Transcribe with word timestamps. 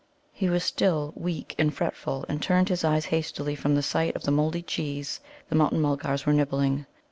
He 0.33 0.49
was 0.49 0.63
still 0.63 1.13
weak 1.15 1.53
and 1.59 1.71
fretful, 1.71 2.25
and 2.27 2.41
turned 2.41 2.69
his 2.69 2.83
eyes 2.83 3.05
hastily 3.05 3.53
from 3.53 3.79
sight 3.83 4.15
of 4.15 4.23
the 4.23 4.31
mouldy 4.31 4.63
cheese 4.63 5.19
the 5.47 5.53
Mountain 5.53 5.79
mulgars 5.79 6.25
were 6.25 6.33
nibbling. 6.33 6.87